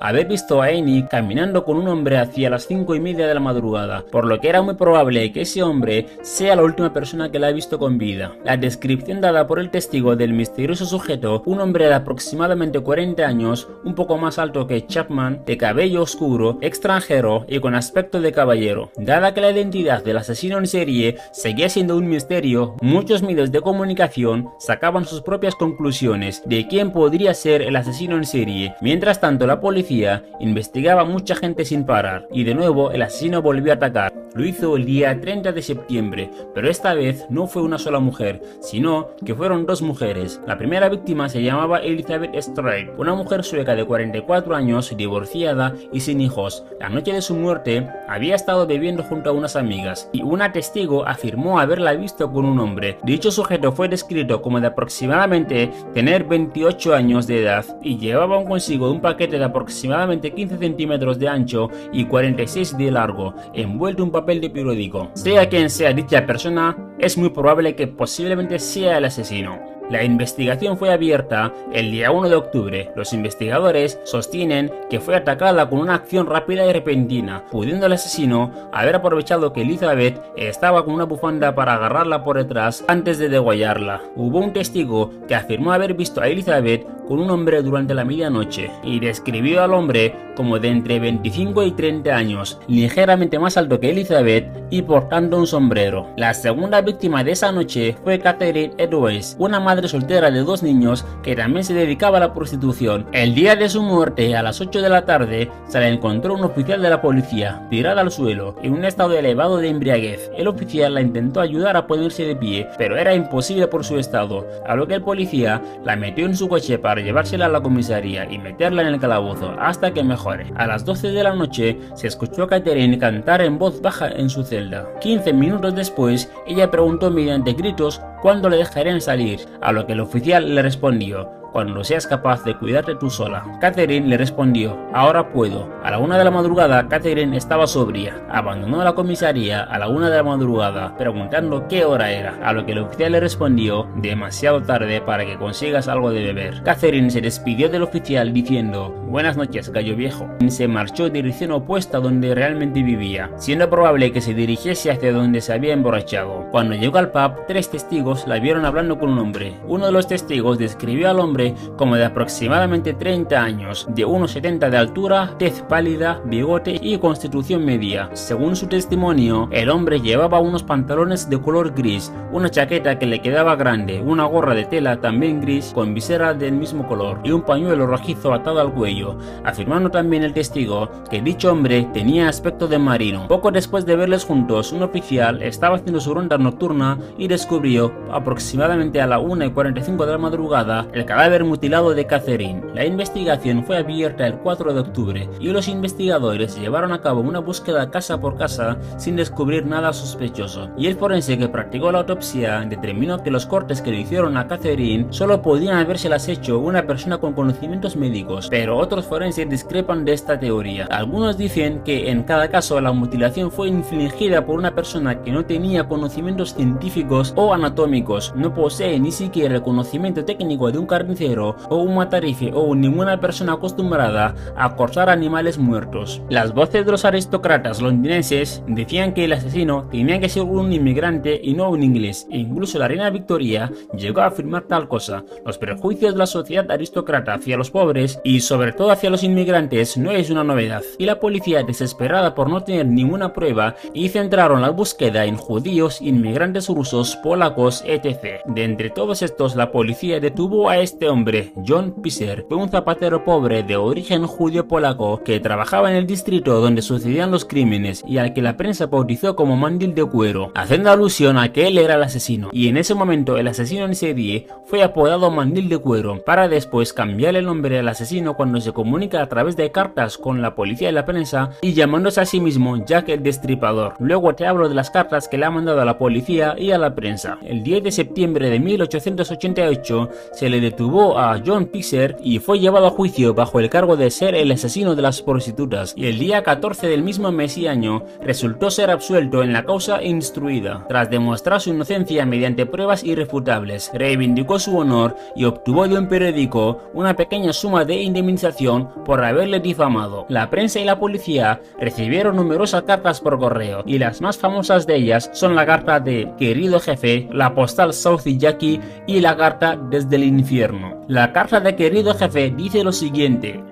haber 0.00 0.26
visto 0.26 0.62
a 0.62 0.66
Annie 0.66 1.06
caminando 1.08 1.64
con 1.64 1.76
un 1.76 1.88
hombre 1.88 2.18
hacia 2.18 2.50
las 2.50 2.66
5 2.66 2.94
y 2.94 3.00
media 3.00 3.26
de 3.26 3.34
la 3.34 3.40
madrugada, 3.40 4.04
por 4.10 4.26
lo 4.26 4.40
que 4.40 4.48
era 4.48 4.62
muy 4.62 4.74
probable 4.74 5.32
que 5.32 5.42
ese 5.42 5.62
hombre 5.62 6.06
sea 6.22 6.56
la 6.56 6.62
última 6.62 6.92
persona 6.92 7.30
que 7.30 7.38
la 7.38 7.48
ha 7.48 7.52
visto 7.52 7.78
con 7.78 7.98
vida. 7.98 8.32
La 8.44 8.56
descripción 8.56 9.20
dada 9.20 9.46
por 9.46 9.58
el 9.58 9.70
testigo 9.70 10.16
del 10.16 10.32
misterioso 10.32 10.84
sujeto, 10.84 11.42
un 11.46 11.60
hombre 11.60 11.86
de 11.86 11.94
aproximadamente 11.94 12.80
40 12.80 13.26
años, 13.26 13.68
un 13.84 13.94
poco 13.94 14.18
más 14.18 14.38
alto 14.38 14.66
que 14.66 14.86
Chapman, 14.86 15.42
de 15.46 15.56
cabello 15.56 16.02
oscuro, 16.02 16.58
extranjero 16.60 17.46
y 17.48 17.60
con 17.60 17.74
aspecto 17.74 18.20
de 18.20 18.32
caballero. 18.32 18.90
Dada 18.96 19.32
que 19.34 19.40
la 19.40 19.50
identidad 19.50 20.04
del 20.04 20.18
asesino 20.18 20.58
en 20.58 20.66
serie 20.66 21.16
seguía 21.32 21.68
siendo 21.68 21.96
un 21.96 22.08
misterio, 22.08 22.76
muchos 22.82 23.22
medios 23.22 23.52
de 23.52 23.60
comunicación 23.60 24.50
sacaban 24.58 25.06
sus 25.06 25.22
propias 25.22 25.54
conclusiones 25.54 26.42
de 26.44 26.68
quién 26.68 26.92
podría 26.92 27.34
ser 27.34 27.62
el 27.62 27.76
asesino 27.76 28.16
en 28.16 28.24
serie. 28.24 28.74
Mientras 28.80 29.20
tanto, 29.20 29.29
la 29.38 29.60
policía 29.60 30.24
investigaba 30.40 31.04
mucha 31.04 31.36
gente 31.36 31.64
sin 31.64 31.84
parar, 31.84 32.26
y 32.32 32.44
de 32.44 32.54
nuevo 32.54 32.90
el 32.90 33.02
asesino 33.02 33.42
volvió 33.42 33.72
a 33.72 33.76
atacar. 33.76 34.12
Lo 34.34 34.44
hizo 34.44 34.76
el 34.76 34.84
día 34.84 35.20
30 35.20 35.50
de 35.52 35.62
septiembre, 35.62 36.30
pero 36.54 36.70
esta 36.70 36.94
vez 36.94 37.26
no 37.30 37.48
fue 37.48 37.62
una 37.62 37.78
sola 37.78 37.98
mujer, 37.98 38.40
sino 38.60 39.08
que 39.24 39.34
fueron 39.34 39.66
dos 39.66 39.82
mujeres. 39.82 40.40
La 40.46 40.56
primera 40.56 40.88
víctima 40.88 41.28
se 41.28 41.42
llamaba 41.42 41.78
Elizabeth 41.78 42.40
Stride, 42.40 42.92
una 42.96 43.14
mujer 43.14 43.42
sueca 43.42 43.74
de 43.74 43.84
44 43.84 44.54
años, 44.54 44.94
divorciada 44.96 45.74
y 45.92 46.00
sin 46.00 46.20
hijos. 46.20 46.64
La 46.78 46.88
noche 46.88 47.12
de 47.12 47.22
su 47.22 47.34
muerte 47.34 47.88
había 48.08 48.36
estado 48.36 48.66
bebiendo 48.66 49.02
junto 49.02 49.30
a 49.30 49.32
unas 49.32 49.56
amigas 49.56 50.08
y 50.12 50.22
una 50.22 50.52
testigo 50.52 51.06
afirmó 51.06 51.58
haberla 51.58 51.92
visto 51.94 52.32
con 52.32 52.44
un 52.44 52.60
hombre. 52.60 52.98
Dicho 53.02 53.32
sujeto 53.32 53.72
fue 53.72 53.88
descrito 53.88 54.42
como 54.42 54.60
de 54.60 54.68
aproximadamente 54.68 55.70
tener 55.92 56.24
28 56.24 56.94
años 56.94 57.26
de 57.26 57.42
edad 57.42 57.64
y 57.82 57.98
llevaba 57.98 58.44
consigo 58.44 58.90
un 58.90 59.00
paquete 59.00 59.19
de 59.28 59.44
aproximadamente 59.44 60.32
15 60.32 60.58
centímetros 60.58 61.18
de 61.18 61.28
ancho 61.28 61.68
y 61.92 62.04
46 62.04 62.78
de 62.78 62.90
largo, 62.90 63.34
envuelto 63.54 64.02
en 64.02 64.08
un 64.08 64.12
papel 64.12 64.40
de 64.40 64.50
periódico. 64.50 65.10
Sea 65.14 65.48
quien 65.48 65.70
sea 65.70 65.92
dicha 65.92 66.26
persona, 66.26 66.76
es 66.98 67.18
muy 67.18 67.30
probable 67.30 67.74
que 67.74 67.86
posiblemente 67.86 68.58
sea 68.58 68.98
el 68.98 69.04
asesino. 69.04 69.69
La 69.90 70.04
investigación 70.04 70.78
fue 70.78 70.92
abierta 70.92 71.52
el 71.72 71.90
día 71.90 72.12
1 72.12 72.28
de 72.28 72.36
octubre. 72.36 72.92
Los 72.94 73.12
investigadores 73.12 73.98
sostienen 74.04 74.70
que 74.88 75.00
fue 75.00 75.16
atacada 75.16 75.68
con 75.68 75.80
una 75.80 75.96
acción 75.96 76.28
rápida 76.28 76.64
y 76.64 76.72
repentina, 76.72 77.44
pudiendo 77.50 77.86
el 77.86 77.94
asesino 77.94 78.52
haber 78.72 78.94
aprovechado 78.94 79.52
que 79.52 79.62
Elizabeth 79.62 80.22
estaba 80.36 80.84
con 80.84 80.94
una 80.94 81.06
bufanda 81.06 81.56
para 81.56 81.74
agarrarla 81.74 82.22
por 82.22 82.36
detrás 82.36 82.84
antes 82.86 83.18
de 83.18 83.28
degollarla. 83.28 84.00
Hubo 84.14 84.38
un 84.38 84.52
testigo 84.52 85.10
que 85.26 85.34
afirmó 85.34 85.72
haber 85.72 85.94
visto 85.94 86.20
a 86.20 86.28
Elizabeth 86.28 86.86
con 87.08 87.18
un 87.18 87.30
hombre 87.30 87.60
durante 87.60 87.92
la 87.92 88.04
medianoche 88.04 88.70
y 88.84 89.00
describió 89.00 89.64
al 89.64 89.74
hombre 89.74 90.14
como 90.36 90.60
de 90.60 90.68
entre 90.68 91.00
25 91.00 91.64
y 91.64 91.72
30 91.72 92.14
años, 92.14 92.60
ligeramente 92.68 93.40
más 93.40 93.56
alto 93.56 93.80
que 93.80 93.90
Elizabeth 93.90 94.46
y 94.70 94.82
portando 94.82 95.38
un 95.38 95.46
sombrero. 95.46 96.06
La 96.16 96.32
segunda 96.34 96.80
víctima 96.80 97.24
de 97.24 97.32
esa 97.32 97.52
noche 97.52 97.96
fue 98.02 98.18
Catherine 98.18 98.74
Edwards, 98.78 99.36
una 99.38 99.60
madre 99.60 99.88
soltera 99.88 100.30
de 100.30 100.40
dos 100.40 100.62
niños 100.62 101.04
que 101.22 101.36
también 101.36 101.64
se 101.64 101.74
dedicaba 101.74 102.18
a 102.18 102.20
la 102.20 102.34
prostitución. 102.34 103.06
El 103.12 103.34
día 103.34 103.56
de 103.56 103.68
su 103.68 103.82
muerte, 103.82 104.36
a 104.36 104.42
las 104.42 104.60
8 104.60 104.80
de 104.80 104.88
la 104.88 105.04
tarde, 105.04 105.50
se 105.68 105.80
la 105.80 105.88
encontró 105.88 106.34
un 106.34 106.44
oficial 106.44 106.80
de 106.80 106.90
la 106.90 107.02
policía, 107.02 107.66
tirada 107.70 108.00
al 108.00 108.10
suelo, 108.10 108.56
en 108.62 108.72
un 108.72 108.84
estado 108.84 109.16
elevado 109.16 109.58
de 109.58 109.68
embriaguez. 109.68 110.30
El 110.36 110.48
oficial 110.48 110.94
la 110.94 111.00
intentó 111.00 111.40
ayudar 111.40 111.76
a 111.76 111.86
ponerse 111.86 112.24
de 112.24 112.36
pie, 112.36 112.68
pero 112.78 112.96
era 112.96 113.14
imposible 113.14 113.66
por 113.66 113.84
su 113.84 113.98
estado, 113.98 114.46
a 114.66 114.74
lo 114.76 114.86
que 114.86 114.94
el 114.94 115.02
policía 115.02 115.60
la 115.84 115.96
metió 115.96 116.26
en 116.26 116.36
su 116.36 116.48
coche 116.48 116.78
para 116.78 117.00
llevársela 117.00 117.46
a 117.46 117.48
la 117.48 117.60
comisaría 117.60 118.30
y 118.30 118.38
meterla 118.38 118.82
en 118.82 118.88
el 118.88 119.00
calabozo 119.00 119.54
hasta 119.58 119.92
que 119.92 120.04
mejore. 120.04 120.52
A 120.56 120.66
las 120.66 120.84
12 120.84 121.08
de 121.08 121.22
la 121.22 121.34
noche 121.34 121.78
se 121.94 122.06
escuchó 122.06 122.44
a 122.44 122.48
Catherine 122.48 122.98
cantar 122.98 123.42
en 123.42 123.58
voz 123.58 123.80
baja 123.80 124.08
en 124.08 124.30
su 124.30 124.44
celda. 124.60 124.86
15 125.00 125.32
minutos 125.32 125.74
después, 125.74 126.30
ella 126.46 126.70
preguntó 126.70 127.10
mediante 127.10 127.54
gritos 127.54 128.00
cuándo 128.20 128.48
le 128.48 128.58
dejarían 128.58 129.00
salir, 129.00 129.40
a 129.60 129.72
lo 129.72 129.86
que 129.86 129.94
el 129.94 130.00
oficial 130.00 130.54
le 130.54 130.62
respondió, 130.62 131.39
cuando 131.52 131.84
seas 131.84 132.06
capaz 132.06 132.44
de 132.44 132.56
cuidarte 132.56 132.94
tú 132.94 133.10
sola. 133.10 133.44
Catherine 133.60 134.06
le 134.06 134.16
respondió, 134.16 134.78
ahora 134.92 135.32
puedo. 135.32 135.68
A 135.82 135.90
la 135.90 135.98
una 135.98 136.18
de 136.18 136.24
la 136.24 136.30
madrugada, 136.30 136.88
Catherine 136.88 137.36
estaba 137.36 137.66
sobria. 137.66 138.24
Abandonó 138.30 138.82
la 138.84 138.94
comisaría 138.94 139.62
a 139.62 139.78
la 139.78 139.88
una 139.88 140.10
de 140.10 140.16
la 140.16 140.22
madrugada, 140.22 140.96
preguntando 140.96 141.66
qué 141.68 141.84
hora 141.84 142.12
era, 142.12 142.38
a 142.42 142.52
lo 142.52 142.64
que 142.66 142.72
el 142.72 142.78
oficial 142.78 143.12
le 143.12 143.20
respondió, 143.20 143.88
demasiado 143.96 144.62
tarde 144.62 145.00
para 145.00 145.24
que 145.24 145.36
consigas 145.36 145.88
algo 145.88 146.10
de 146.10 146.24
beber. 146.24 146.62
Catherine 146.62 147.10
se 147.10 147.20
despidió 147.20 147.68
del 147.68 147.82
oficial 147.82 148.32
diciendo, 148.32 148.90
buenas 149.08 149.36
noches, 149.36 149.70
gallo 149.70 149.96
viejo. 149.96 150.28
Se 150.48 150.68
marchó 150.68 151.06
en 151.06 151.14
dirección 151.14 151.52
opuesta 151.52 151.98
donde 151.98 152.34
realmente 152.34 152.82
vivía, 152.82 153.30
siendo 153.36 153.68
probable 153.68 154.12
que 154.12 154.20
se 154.20 154.34
dirigiese 154.34 154.90
hacia 154.90 155.12
donde 155.12 155.40
se 155.40 155.52
había 155.52 155.72
emborrachado. 155.72 156.46
Cuando 156.50 156.74
llegó 156.74 156.98
al 156.98 157.10
pub, 157.10 157.46
tres 157.46 157.70
testigos 157.70 158.26
la 158.26 158.38
vieron 158.38 158.64
hablando 158.64 158.98
con 158.98 159.10
un 159.10 159.18
hombre. 159.18 159.54
Uno 159.66 159.86
de 159.86 159.92
los 159.92 160.06
testigos 160.06 160.58
describió 160.58 161.10
al 161.10 161.20
hombre 161.20 161.39
como 161.76 161.96
de 161.96 162.04
aproximadamente 162.04 162.94
30 162.94 163.42
años, 163.42 163.86
de 163.90 164.06
1,70 164.06 164.70
de 164.70 164.76
altura, 164.76 165.34
tez 165.38 165.62
pálida, 165.68 166.20
bigote 166.24 166.78
y 166.80 166.98
constitución 166.98 167.64
media. 167.64 168.10
Según 168.12 168.56
su 168.56 168.66
testimonio, 168.66 169.48
el 169.52 169.70
hombre 169.70 170.00
llevaba 170.00 170.40
unos 170.40 170.62
pantalones 170.62 171.28
de 171.28 171.40
color 171.40 171.74
gris, 171.74 172.12
una 172.32 172.50
chaqueta 172.50 172.98
que 172.98 173.06
le 173.06 173.20
quedaba 173.20 173.56
grande, 173.56 174.00
una 174.00 174.24
gorra 174.24 174.54
de 174.54 174.64
tela 174.64 175.00
también 175.00 175.40
gris 175.40 175.72
con 175.74 175.94
visera 175.94 176.34
del 176.34 176.52
mismo 176.52 176.86
color 176.86 177.20
y 177.24 177.30
un 177.30 177.42
pañuelo 177.42 177.86
rojizo 177.86 178.32
atado 178.32 178.60
al 178.60 178.72
cuello, 178.72 179.18
afirmando 179.44 179.90
también 179.90 180.22
el 180.22 180.32
testigo 180.32 180.88
que 181.10 181.20
dicho 181.20 181.52
hombre 181.52 181.88
tenía 181.92 182.28
aspecto 182.28 182.68
de 182.68 182.78
marino. 182.78 183.26
Poco 183.28 183.50
después 183.50 183.86
de 183.86 183.96
verles 183.96 184.24
juntos, 184.24 184.72
un 184.72 184.82
oficial 184.82 185.42
estaba 185.42 185.76
haciendo 185.76 186.00
su 186.00 186.14
ronda 186.14 186.38
nocturna 186.38 186.98
y 187.18 187.28
descubrió 187.28 187.92
aproximadamente 188.12 189.00
a 189.00 189.06
la 189.06 189.18
1 189.18 189.44
y 189.44 189.50
45 189.50 190.06
de 190.06 190.12
la 190.12 190.18
madrugada 190.18 190.86
el 190.92 191.04
cadáver 191.04 191.29
mutilado 191.38 191.94
de 191.94 192.06
Catherine. 192.06 192.60
La 192.74 192.84
investigación 192.84 193.64
fue 193.64 193.76
abierta 193.76 194.26
el 194.26 194.34
4 194.34 194.74
de 194.74 194.80
octubre 194.80 195.28
y 195.38 195.48
los 195.48 195.68
investigadores 195.68 196.58
llevaron 196.58 196.92
a 196.92 197.00
cabo 197.00 197.20
una 197.20 197.38
búsqueda 197.38 197.90
casa 197.90 198.20
por 198.20 198.36
casa 198.36 198.78
sin 198.96 199.14
descubrir 199.14 199.64
nada 199.64 199.92
sospechoso. 199.92 200.70
Y 200.76 200.88
el 200.88 200.96
forense 200.96 201.38
que 201.38 201.48
practicó 201.48 201.92
la 201.92 202.00
autopsia 202.00 202.60
determinó 202.68 203.22
que 203.22 203.30
los 203.30 203.46
cortes 203.46 203.80
que 203.80 203.92
le 203.92 204.00
hicieron 204.00 204.36
a 204.36 204.48
Catherine 204.48 205.06
solo 205.10 205.40
podían 205.40 205.76
habérselas 205.76 206.28
hecho 206.28 206.58
una 206.58 206.84
persona 206.86 207.18
con 207.18 207.32
conocimientos 207.32 207.94
médicos, 207.96 208.48
pero 208.50 208.76
otros 208.76 209.06
forenses 209.06 209.48
discrepan 209.48 210.04
de 210.04 210.14
esta 210.14 210.40
teoría. 210.40 210.86
Algunos 210.90 211.38
dicen 211.38 211.82
que 211.84 212.10
en 212.10 212.24
cada 212.24 212.48
caso 212.48 212.80
la 212.80 212.92
mutilación 212.92 213.52
fue 213.52 213.68
infligida 213.68 214.44
por 214.44 214.58
una 214.58 214.74
persona 214.74 215.22
que 215.22 215.30
no 215.30 215.44
tenía 215.44 215.86
conocimientos 215.86 216.54
científicos 216.54 217.32
o 217.36 217.54
anatómicos, 217.54 218.34
no 218.34 218.52
posee 218.52 218.98
ni 218.98 219.12
siquiera 219.12 219.54
el 219.54 219.62
conocimiento 219.62 220.24
técnico 220.24 220.72
de 220.72 220.78
un 220.78 220.86
carnicero 220.86 221.19
o 221.20 221.76
un 221.76 221.96
matarife 221.96 222.50
o 222.54 222.74
ninguna 222.74 223.20
persona 223.20 223.52
acostumbrada 223.52 224.34
a 224.56 224.74
cortar 224.74 225.10
animales 225.10 225.58
muertos. 225.58 226.22
Las 226.30 226.54
voces 226.54 226.86
de 226.86 226.92
los 226.92 227.04
aristócratas 227.04 227.82
londinenses 227.82 228.62
decían 228.66 229.12
que 229.12 229.26
el 229.26 229.34
asesino 229.34 229.86
tenía 229.90 230.18
que 230.18 230.30
ser 230.30 230.44
un 230.44 230.72
inmigrante 230.72 231.38
y 231.42 231.52
no 231.52 231.68
un 231.68 231.82
inglés, 231.82 232.26
e 232.30 232.38
incluso 232.38 232.78
la 232.78 232.88
reina 232.88 233.10
Victoria 233.10 233.70
llegó 233.94 234.22
a 234.22 234.26
afirmar 234.26 234.62
tal 234.62 234.88
cosa. 234.88 235.24
Los 235.44 235.58
prejuicios 235.58 236.14
de 236.14 236.18
la 236.18 236.26
sociedad 236.26 236.70
aristócrata 236.70 237.34
hacia 237.34 237.58
los 237.58 237.70
pobres 237.70 238.18
y 238.24 238.40
sobre 238.40 238.72
todo 238.72 238.90
hacia 238.90 239.10
los 239.10 239.22
inmigrantes 239.22 239.98
no 239.98 240.10
es 240.10 240.30
una 240.30 240.44
novedad, 240.44 240.82
y 240.96 241.04
la 241.04 241.20
policía 241.20 241.62
desesperada 241.62 242.34
por 242.34 242.48
no 242.48 242.62
tener 242.62 242.86
ninguna 242.86 243.34
prueba 243.34 243.76
y 243.92 244.08
centraron 244.08 244.62
la 244.62 244.70
búsqueda 244.70 245.26
en 245.26 245.36
judíos, 245.36 246.00
inmigrantes 246.00 246.68
rusos, 246.68 247.16
polacos, 247.16 247.84
etc. 247.86 248.40
De 248.46 248.64
entre 248.64 248.88
todos 248.88 249.20
estos 249.20 249.54
la 249.54 249.70
policía 249.70 250.20
detuvo 250.20 250.70
a 250.70 250.78
este 250.78 251.09
hombre, 251.10 251.52
John 251.66 251.96
Piser, 252.02 252.46
fue 252.48 252.56
un 252.56 252.68
zapatero 252.68 253.24
pobre 253.24 253.62
de 253.62 253.76
origen 253.76 254.26
judío 254.26 254.66
polaco 254.66 255.22
que 255.22 255.40
trabajaba 255.40 255.90
en 255.90 255.96
el 255.96 256.06
distrito 256.06 256.60
donde 256.60 256.82
sucedían 256.82 257.30
los 257.30 257.44
crímenes 257.44 258.02
y 258.06 258.18
al 258.18 258.32
que 258.32 258.42
la 258.42 258.56
prensa 258.56 258.86
bautizó 258.86 259.36
como 259.36 259.56
mandil 259.56 259.94
de 259.94 260.04
cuero, 260.04 260.52
haciendo 260.54 260.90
alusión 260.90 261.36
a 261.36 261.52
que 261.52 261.66
él 261.66 261.78
era 261.78 261.96
el 261.96 262.02
asesino. 262.02 262.48
Y 262.52 262.68
en 262.68 262.76
ese 262.76 262.94
momento 262.94 263.36
el 263.36 263.48
asesino 263.48 263.84
en 263.84 263.94
serie 263.94 264.46
fue 264.64 264.82
apodado 264.82 265.30
mandil 265.30 265.68
de 265.68 265.78
cuero, 265.78 266.22
para 266.24 266.48
después 266.48 266.92
cambiar 266.92 267.36
el 267.36 267.44
nombre 267.44 267.76
del 267.76 267.88
asesino 267.88 268.34
cuando 268.34 268.60
se 268.60 268.72
comunica 268.72 269.22
a 269.22 269.28
través 269.28 269.56
de 269.56 269.70
cartas 269.70 270.16
con 270.16 270.40
la 270.40 270.54
policía 270.54 270.90
y 270.90 270.92
la 270.92 271.04
prensa 271.04 271.50
y 271.60 271.74
llamándose 271.74 272.20
a 272.20 272.26
sí 272.26 272.40
mismo 272.40 272.84
Jack 272.84 273.08
el 273.08 273.22
Destripador. 273.22 273.94
Luego 273.98 274.34
te 274.34 274.46
hablo 274.46 274.68
de 274.68 274.74
las 274.74 274.90
cartas 274.90 275.28
que 275.28 275.38
le 275.38 275.46
ha 275.46 275.50
mandado 275.50 275.80
a 275.80 275.84
la 275.84 275.98
policía 275.98 276.54
y 276.56 276.70
a 276.70 276.78
la 276.78 276.94
prensa. 276.94 277.38
El 277.42 277.62
10 277.62 277.82
de 277.84 277.92
septiembre 277.92 278.50
de 278.50 278.60
1888 278.60 280.08
se 280.32 280.48
le 280.48 280.60
detuvo 280.60 280.99
a 281.00 281.40
John 281.44 281.66
Pixer 281.66 282.16
y 282.22 282.38
fue 282.38 282.58
llevado 282.58 282.86
a 282.86 282.90
juicio 282.90 283.32
bajo 283.32 283.58
el 283.58 283.70
cargo 283.70 283.96
de 283.96 284.10
ser 284.10 284.34
el 284.34 284.52
asesino 284.52 284.94
de 284.94 285.02
las 285.02 285.22
prostitutas 285.22 285.94
y 285.96 286.06
el 286.06 286.18
día 286.18 286.42
14 286.42 286.88
del 286.88 287.02
mismo 287.02 287.32
mes 287.32 287.56
y 287.56 287.66
año 287.66 288.04
resultó 288.22 288.70
ser 288.70 288.90
absuelto 288.90 289.42
en 289.42 289.52
la 289.52 289.64
causa 289.64 290.02
instruida. 290.02 290.84
Tras 290.88 291.08
demostrar 291.08 291.60
su 291.60 291.70
inocencia 291.70 292.26
mediante 292.26 292.66
pruebas 292.66 293.02
irrefutables, 293.02 293.90
reivindicó 293.94 294.58
su 294.58 294.76
honor 294.76 295.16
y 295.34 295.44
obtuvo 295.44 295.88
de 295.88 295.98
un 295.98 296.08
periódico 296.08 296.82
una 296.92 297.16
pequeña 297.16 297.52
suma 297.52 297.84
de 297.84 298.02
indemnización 298.02 298.90
por 299.04 299.24
haberle 299.24 299.60
difamado. 299.60 300.26
La 300.28 300.50
prensa 300.50 300.80
y 300.80 300.84
la 300.84 300.98
policía 300.98 301.62
recibieron 301.78 302.36
numerosas 302.36 302.82
cartas 302.82 303.20
por 303.20 303.38
correo 303.38 303.82
y 303.86 303.98
las 303.98 304.20
más 304.20 304.36
famosas 304.36 304.86
de 304.86 304.96
ellas 304.96 305.30
son 305.32 305.54
la 305.54 305.64
carta 305.64 305.98
de 305.98 306.30
Querido 306.38 306.78
Jefe, 306.78 307.28
la 307.32 307.54
postal 307.54 307.94
South 307.94 308.22
Jackie 308.26 308.80
y 309.06 309.20
la 309.20 309.36
carta 309.36 309.76
Desde 309.76 310.16
el 310.16 310.24
Infierno. 310.24 310.89
La 311.08 311.32
carta 311.32 311.60
de 311.60 311.76
querido 311.76 312.14
jefe 312.14 312.50
dice 312.50 312.84
lo 312.84 312.92
siguiente. 312.92 313.62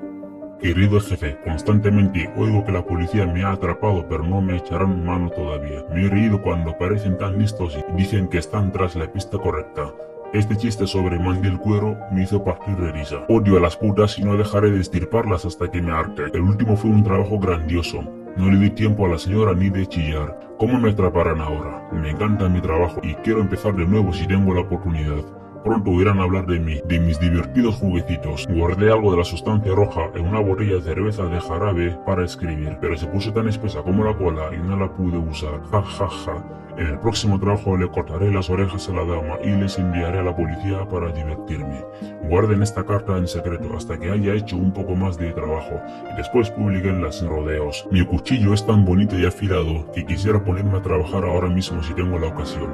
Querido 0.60 0.98
jefe, 1.00 1.38
constantemente 1.44 2.28
oigo 2.36 2.64
que 2.64 2.72
la 2.72 2.84
policía 2.84 3.26
me 3.26 3.44
ha 3.44 3.52
atrapado 3.52 4.04
pero 4.08 4.24
no 4.24 4.40
me 4.40 4.56
echarán 4.56 5.04
mano 5.04 5.30
todavía. 5.30 5.84
Me 5.94 6.06
he 6.06 6.08
reído 6.08 6.42
cuando 6.42 6.76
parecen 6.76 7.16
tan 7.16 7.38
listos 7.38 7.78
y 7.78 7.92
dicen 7.96 8.26
que 8.28 8.38
están 8.38 8.72
tras 8.72 8.96
la 8.96 9.10
pista 9.12 9.38
correcta. 9.38 9.92
Este 10.32 10.56
chiste 10.56 10.86
sobre 10.86 11.18
Mandil 11.18 11.58
Cuero 11.58 11.96
me 12.12 12.24
hizo 12.24 12.44
partir 12.44 12.76
de 12.76 12.92
risa. 12.92 13.24
Odio 13.28 13.56
a 13.56 13.60
las 13.60 13.76
putas 13.76 14.18
y 14.18 14.24
no 14.24 14.36
dejaré 14.36 14.70
de 14.70 14.80
estirparlas 14.80 15.44
hasta 15.44 15.70
que 15.70 15.80
me 15.80 15.92
arte. 15.92 16.24
El 16.34 16.42
último 16.42 16.76
fue 16.76 16.90
un 16.90 17.04
trabajo 17.04 17.38
grandioso. 17.38 18.02
No 18.36 18.50
le 18.50 18.58
di 18.58 18.70
tiempo 18.70 19.06
a 19.06 19.08
la 19.08 19.18
señora 19.18 19.54
ni 19.54 19.70
de 19.70 19.86
chillar. 19.86 20.38
¿Cómo 20.58 20.78
me 20.78 20.90
atraparán 20.90 21.40
ahora? 21.40 21.88
Me 21.92 22.10
encanta 22.10 22.48
mi 22.48 22.60
trabajo 22.60 23.00
y 23.02 23.14
quiero 23.14 23.40
empezar 23.40 23.74
de 23.74 23.86
nuevo 23.86 24.12
si 24.12 24.26
tengo 24.26 24.52
la 24.52 24.62
oportunidad. 24.62 25.24
Pronto 25.64 25.90
oirán 25.90 26.20
hablar 26.20 26.46
de 26.46 26.58
mí, 26.58 26.80
de 26.86 27.00
mis 27.00 27.18
divertidos 27.20 27.76
juguetitos. 27.76 28.46
Guardé 28.48 28.90
algo 28.92 29.10
de 29.10 29.18
la 29.18 29.24
sustancia 29.24 29.74
roja 29.74 30.10
en 30.14 30.26
una 30.26 30.40
botella 30.40 30.76
de 30.76 30.82
cerveza 30.82 31.24
de 31.24 31.40
jarabe 31.40 31.98
para 32.06 32.24
escribir, 32.24 32.78
pero 32.80 32.96
se 32.96 33.06
puso 33.06 33.32
tan 33.32 33.48
espesa 33.48 33.82
como 33.82 34.04
la 34.04 34.16
cola 34.16 34.50
y 34.54 34.58
no 34.58 34.76
la 34.76 34.90
pude 34.92 35.18
usar. 35.18 35.60
Ja 35.70 35.82
ja 35.82 36.08
ja. 36.08 36.67
En 36.78 36.86
el 36.86 36.98
próximo 37.00 37.40
trabajo 37.40 37.76
le 37.76 37.90
cortaré 37.90 38.32
las 38.32 38.48
orejas 38.50 38.88
a 38.88 38.92
la 38.92 39.04
dama 39.04 39.34
y 39.42 39.48
les 39.48 39.76
enviaré 39.80 40.20
a 40.20 40.22
la 40.22 40.36
policía 40.36 40.88
para 40.88 41.10
divertirme. 41.10 41.84
Guarden 42.28 42.62
esta 42.62 42.84
carta 42.84 43.18
en 43.18 43.26
secreto 43.26 43.76
hasta 43.76 43.98
que 43.98 44.12
haya 44.12 44.34
hecho 44.34 44.56
un 44.56 44.72
poco 44.72 44.94
más 44.94 45.18
de 45.18 45.32
trabajo 45.32 45.80
y 46.12 46.16
después 46.16 46.50
publiquen 46.50 47.04
sin 47.10 47.28
rodeos. 47.28 47.84
Mi 47.90 48.06
cuchillo 48.06 48.54
es 48.54 48.64
tan 48.64 48.84
bonito 48.84 49.18
y 49.18 49.26
afilado 49.26 49.90
que 49.90 50.06
quisiera 50.06 50.44
ponerme 50.44 50.78
a 50.78 50.82
trabajar 50.82 51.24
ahora 51.24 51.48
mismo 51.48 51.82
si 51.82 51.92
tengo 51.94 52.16
la 52.16 52.28
ocasión. 52.28 52.68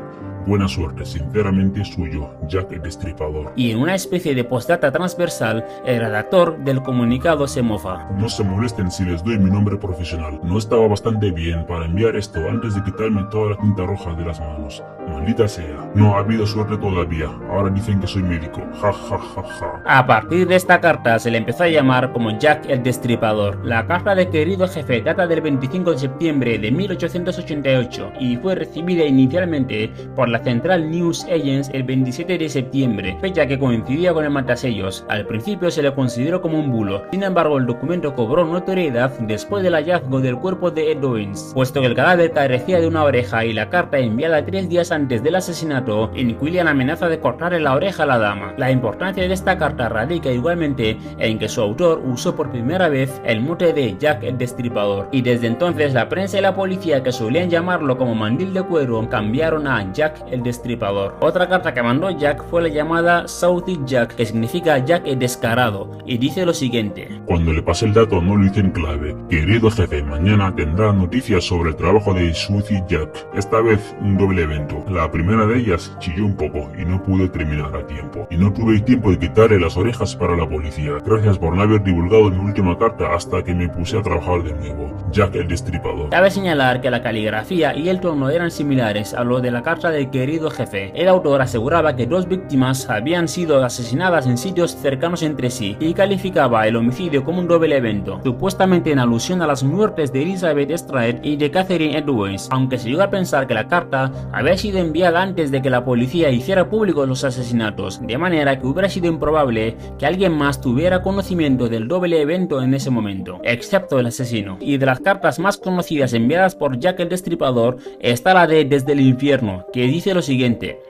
Buena 0.46 0.68
suerte, 0.68 1.06
sinceramente 1.06 1.82
suyo, 1.86 2.28
Jack 2.48 2.70
el 2.72 2.82
Destripador. 2.82 3.52
Y 3.56 3.70
en 3.70 3.78
una 3.78 3.94
especie 3.94 4.34
de 4.34 4.44
postdata 4.44 4.92
transversal, 4.92 5.64
el 5.86 6.00
redactor 6.00 6.58
del 6.58 6.82
comunicado 6.82 7.46
se 7.48 7.62
mofa. 7.62 8.10
No 8.18 8.28
se 8.28 8.44
molesten 8.44 8.90
si 8.90 9.06
les 9.06 9.24
doy 9.24 9.38
mi 9.38 9.50
nombre 9.50 9.78
profesional. 9.78 10.38
No 10.42 10.58
estaba 10.58 10.86
bastante 10.86 11.30
bien 11.30 11.66
para 11.66 11.86
enviar 11.86 12.14
esto 12.16 12.40
antes 12.46 12.74
de 12.74 12.84
quitarme 12.84 13.24
toda 13.30 13.52
la 13.52 13.56
tinta 13.56 13.86
roja 13.86 13.93
de 13.94 14.24
las 14.24 14.40
manos. 14.40 14.82
Maldita 15.08 15.46
sea. 15.46 15.88
No 15.94 16.16
ha 16.16 16.18
habido 16.18 16.46
suerte 16.46 16.76
todavía. 16.76 17.28
Ahora 17.48 17.70
dicen 17.70 18.00
que 18.00 18.06
soy 18.06 18.22
médico. 18.22 18.60
Ja, 18.80 18.92
ja, 18.92 19.18
ja, 19.18 19.42
ja. 19.42 19.82
A 19.86 20.06
partir 20.06 20.48
de 20.48 20.56
esta 20.56 20.80
carta 20.80 21.18
se 21.18 21.30
le 21.30 21.38
empezó 21.38 21.62
a 21.62 21.68
llamar 21.68 22.12
como 22.12 22.36
Jack 22.38 22.68
el 22.68 22.82
Destripador. 22.82 23.64
La 23.64 23.86
carta 23.86 24.14
de 24.14 24.28
querido 24.28 24.66
jefe 24.66 25.00
data 25.00 25.26
del 25.26 25.40
25 25.42 25.92
de 25.92 25.98
septiembre 25.98 26.58
de 26.58 26.72
1888 26.72 28.12
y 28.18 28.36
fue 28.36 28.56
recibida 28.56 29.04
inicialmente 29.04 29.92
por 30.16 30.28
la 30.28 30.42
Central 30.42 30.90
News 30.90 31.24
Agents 31.24 31.70
el 31.72 31.84
27 31.84 32.36
de 32.36 32.48
septiembre, 32.48 33.16
fecha 33.20 33.46
que 33.46 33.58
coincidía 33.58 34.12
con 34.12 34.24
el 34.24 34.30
matasellos. 34.30 35.04
Al 35.08 35.26
principio 35.26 35.70
se 35.70 35.82
le 35.82 35.94
consideró 35.94 36.42
como 36.42 36.58
un 36.58 36.70
bulo, 36.72 37.04
sin 37.12 37.22
embargo 37.22 37.58
el 37.58 37.66
documento 37.66 38.14
cobró 38.14 38.44
notoriedad 38.44 39.12
después 39.20 39.62
del 39.62 39.74
hallazgo 39.74 40.20
del 40.20 40.36
cuerpo 40.36 40.70
de 40.70 40.92
Ed 40.92 41.04
Owens, 41.04 41.52
puesto 41.54 41.80
que 41.80 41.86
el 41.86 41.94
cadáver 41.94 42.32
carecía 42.32 42.80
de 42.80 42.88
una 42.88 43.04
oreja 43.04 43.44
y 43.44 43.52
la 43.52 43.70
carta 43.70 43.83
enviada 43.92 44.44
tres 44.44 44.68
días 44.68 44.92
antes 44.92 45.22
del 45.22 45.36
asesinato 45.36 46.10
incluía 46.14 46.64
la 46.64 46.72
amenaza 46.72 47.08
de 47.08 47.20
cortarle 47.20 47.60
la 47.60 47.74
oreja 47.74 48.02
a 48.02 48.06
la 48.06 48.18
dama. 48.18 48.54
La 48.56 48.70
importancia 48.70 49.26
de 49.26 49.32
esta 49.32 49.58
carta 49.58 49.88
radica 49.88 50.30
igualmente 50.30 50.98
en 51.18 51.38
que 51.38 51.48
su 51.48 51.60
autor 51.60 52.02
usó 52.04 52.34
por 52.34 52.50
primera 52.50 52.88
vez 52.88 53.20
el 53.24 53.40
mote 53.40 53.72
de 53.72 53.96
Jack 53.98 54.22
el 54.24 54.38
Destripador, 54.38 55.08
y 55.12 55.22
desde 55.22 55.46
entonces 55.46 55.94
la 55.94 56.08
prensa 56.08 56.38
y 56.38 56.42
la 56.42 56.54
policía 56.54 57.02
que 57.02 57.12
solían 57.12 57.50
llamarlo 57.50 57.96
como 57.96 58.14
mandil 58.14 58.52
de 58.52 58.62
cuero 58.62 59.08
cambiaron 59.08 59.66
a 59.66 59.92
Jack 59.92 60.24
el 60.30 60.42
Destripador. 60.42 61.16
Otra 61.20 61.48
carta 61.48 61.72
que 61.74 61.82
mandó 61.82 62.10
Jack 62.10 62.44
fue 62.50 62.62
la 62.62 62.68
llamada 62.68 63.28
Southie 63.28 63.80
Jack, 63.84 64.14
que 64.14 64.26
significa 64.26 64.78
Jack 64.78 65.06
el 65.06 65.18
Descarado, 65.18 65.90
y 66.06 66.18
dice 66.18 66.44
lo 66.44 66.54
siguiente. 66.54 67.08
Cuando 67.26 67.52
le 67.52 67.62
pasé 67.62 67.86
el 67.86 67.94
dato 67.94 68.20
no 68.20 68.36
lo 68.36 68.46
hice 68.46 68.60
en 68.60 68.70
clave. 68.70 69.16
Querido 69.28 69.70
jefe, 69.70 70.02
mañana 70.02 70.54
tendrá 70.54 70.92
noticias 70.92 71.44
sobre 71.44 71.70
el 71.70 71.76
trabajo 71.76 72.14
de 72.14 72.32
Southie 72.34 72.82
Jack. 72.88 73.10
Esta 73.34 73.60
vez 73.60 73.73
un 74.00 74.16
doble 74.16 74.42
evento. 74.42 74.84
La 74.88 75.10
primera 75.10 75.46
de 75.46 75.58
ellas 75.58 75.94
chilló 75.98 76.26
un 76.26 76.36
poco 76.36 76.70
y 76.78 76.84
no 76.84 77.02
pude 77.02 77.28
terminar 77.28 77.74
a 77.74 77.86
tiempo. 77.86 78.26
Y 78.30 78.36
no 78.36 78.52
tuve 78.52 78.80
tiempo 78.80 79.10
de 79.10 79.18
quitarle 79.18 79.58
las 79.58 79.76
orejas 79.76 80.14
para 80.16 80.36
la 80.36 80.48
policía. 80.48 80.92
Gracias 81.04 81.38
por 81.38 81.54
no 81.54 81.62
haber 81.62 81.82
divulgado 81.82 82.30
mi 82.30 82.44
última 82.44 82.78
carta 82.78 83.14
hasta 83.14 83.42
que 83.42 83.54
me 83.54 83.68
puse 83.68 83.98
a 83.98 84.02
trabajar 84.02 84.42
de 84.42 84.52
nuevo. 84.54 84.92
Jack 85.12 85.34
el 85.36 85.48
Destripador. 85.48 86.10
Cabe 86.10 86.30
señalar 86.30 86.80
que 86.80 86.90
la 86.90 87.02
caligrafía 87.02 87.76
y 87.76 87.88
el 87.88 88.00
tono 88.00 88.30
eran 88.30 88.50
similares 88.50 89.14
a 89.14 89.24
lo 89.24 89.40
de 89.40 89.50
la 89.50 89.62
carta 89.62 89.90
del 89.90 90.10
querido 90.10 90.50
jefe. 90.50 90.92
El 90.94 91.08
autor 91.08 91.42
aseguraba 91.42 91.96
que 91.96 92.06
dos 92.06 92.28
víctimas 92.28 92.90
habían 92.90 93.28
sido 93.28 93.64
asesinadas 93.64 94.26
en 94.26 94.38
sitios 94.38 94.76
cercanos 94.76 95.22
entre 95.22 95.50
sí 95.50 95.76
y 95.80 95.94
calificaba 95.94 96.66
el 96.66 96.76
homicidio 96.76 97.24
como 97.24 97.40
un 97.40 97.48
doble 97.48 97.76
evento, 97.76 98.20
supuestamente 98.22 98.92
en 98.92 98.98
alusión 98.98 99.42
a 99.42 99.46
las 99.46 99.62
muertes 99.62 100.12
de 100.12 100.22
Elizabeth 100.22 100.76
Stride 100.76 101.20
y 101.22 101.36
de 101.36 101.50
Catherine 101.50 101.96
Edwards, 101.96 102.48
aunque 102.50 102.78
se 102.78 102.90
llegó 102.90 103.02
a 103.02 103.10
pensar 103.10 103.46
que 103.46 103.53
la 103.54 103.68
carta 103.68 104.12
había 104.32 104.56
sido 104.56 104.78
enviada 104.78 105.22
antes 105.22 105.50
de 105.50 105.62
que 105.62 105.70
la 105.70 105.84
policía 105.84 106.30
hiciera 106.30 106.68
públicos 106.68 107.08
los 107.08 107.24
asesinatos, 107.24 108.06
de 108.06 108.18
manera 108.18 108.58
que 108.58 108.66
hubiera 108.66 108.88
sido 108.88 109.06
improbable 109.06 109.76
que 109.98 110.06
alguien 110.06 110.32
más 110.32 110.60
tuviera 110.60 111.02
conocimiento 111.02 111.68
del 111.68 111.88
doble 111.88 112.20
evento 112.20 112.60
en 112.60 112.74
ese 112.74 112.90
momento, 112.90 113.40
excepto 113.44 113.98
el 113.98 114.06
asesino. 114.06 114.58
Y 114.60 114.76
de 114.76 114.86
las 114.86 115.00
cartas 115.00 115.38
más 115.38 115.56
conocidas 115.56 116.12
enviadas 116.12 116.54
por 116.54 116.78
Jack 116.78 117.00
el 117.00 117.08
Destripador 117.08 117.78
está 118.00 118.34
la 118.34 118.46
de 118.46 118.64
Desde 118.64 118.92
el 118.92 119.00
Infierno, 119.00 119.66
que 119.72 119.82
dice 119.82 120.14
lo 120.14 120.22
siguiente. 120.22 120.80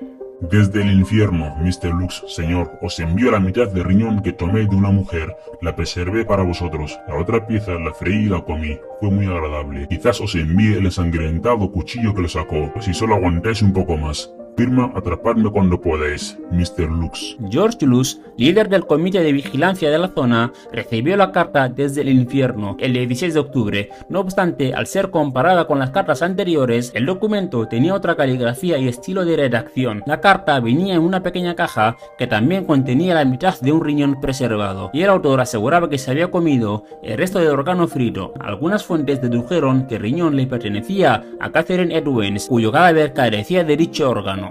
Desde 0.51 0.83
el 0.83 0.93
infierno, 0.93 1.57
Mr. 1.57 1.95
Lux, 1.95 2.23
señor, 2.29 2.79
os 2.83 2.99
envío 3.01 3.31
la 3.31 3.41
mitad 3.41 3.67
de 3.67 3.83
riñón 3.83 4.21
que 4.23 4.33
tomé 4.33 4.67
de 4.67 4.77
una 4.77 4.91
mujer, 4.91 5.35
la 5.63 5.75
preservé 5.75 6.27
para 6.27 6.43
vosotros, 6.43 6.99
la 7.09 7.17
otra 7.17 7.47
pieza 7.47 7.73
la 7.75 7.95
freí 7.95 8.27
y 8.27 8.29
la 8.29 8.45
comí, 8.45 8.79
fue 9.01 9.11
muy 9.11 9.25
agradable. 9.25 9.89
Quizás 9.89 10.21
os 10.21 10.35
envíe 10.35 10.75
el 10.75 10.85
ensangrentado 10.85 11.71
cuchillo 11.73 12.15
que 12.15 12.23
lo 12.23 12.29
sacó, 12.29 12.71
si 12.81 12.93
solo 12.93 13.15
aguantáis 13.15 13.63
un 13.63 13.73
poco 13.73 13.97
más. 13.97 14.31
Firma 14.57 14.93
atrapadme 14.95 15.51
cuando 15.51 15.81
podáis, 15.81 16.39
Mr. 16.53 16.89
Lux. 16.89 17.37
George 17.51 17.85
Lux, 17.85 18.21
líder 18.37 18.69
del 18.69 18.87
comité 18.87 19.21
de 19.21 19.33
vigilancia 19.33 19.91
de 19.91 19.99
la 19.99 20.09
zona, 20.09 20.53
recibió 20.73 21.17
la 21.17 21.33
carta 21.33 21.69
desde 21.69 22.03
el 22.03 22.09
infierno 22.09 22.77
el 22.79 22.93
16 22.93 23.35
de 23.35 23.41
octubre. 23.41 23.91
No 24.09 24.21
obstante, 24.21 24.73
al 24.73 24.87
ser 24.87 25.11
comparada 25.11 25.67
con 25.67 25.81
las 25.81 25.91
cartas 25.91 26.23
anteriores, 26.23 26.93
el 26.95 27.07
documento 27.07 27.67
tenía 27.67 27.95
otra 27.95 28.15
caligrafía 28.15 28.79
y 28.79 28.87
estilo 28.87 29.25
de 29.25 29.37
redacción. 29.37 30.05
La 30.07 30.21
carta 30.21 30.61
venía 30.61 30.95
en 30.95 31.03
una 31.03 31.23
pequeña 31.23 31.57
caja 31.57 31.97
que 32.17 32.29
también 32.29 32.65
contenía 32.65 33.15
la 33.15 33.25
mitad 33.25 33.61
de 33.61 33.73
un 33.73 33.85
riñón 33.85 34.21
preservado, 34.21 34.91
y 34.93 35.03
el 35.03 35.11
autor 35.11 35.41
aseguraba 35.41 35.91
que 35.91 35.99
se 35.99 36.13
había 36.13 36.31
comido 36.31 36.85
el 37.03 37.19
resto 37.19 37.41
del 37.41 37.49
órgano 37.49 37.89
frito. 37.89 38.33
Algunas 38.39 38.85
fuentes 38.85 39.21
dedujeron 39.21 39.89
que 39.89 39.97
el 39.97 40.03
riñón 40.03 40.37
le 40.37 40.47
pertenecía 40.47 41.25
a 41.41 41.51
Catherine 41.51 41.97
Edwards, 41.97 42.47
cuyo 42.47 42.71
cadáver 42.71 43.13
carecía 43.13 43.65
de 43.65 43.77
dicho 43.77 44.09
órgano. 44.09 44.44